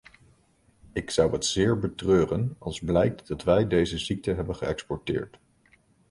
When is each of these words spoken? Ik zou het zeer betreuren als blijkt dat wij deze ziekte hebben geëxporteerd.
Ik 0.93 1.09
zou 1.09 1.31
het 1.31 1.45
zeer 1.45 1.79
betreuren 1.79 2.55
als 2.59 2.79
blijkt 2.79 3.27
dat 3.27 3.43
wij 3.43 3.67
deze 3.67 3.97
ziekte 3.97 4.31
hebben 4.31 4.55
geëxporteerd. 4.55 5.39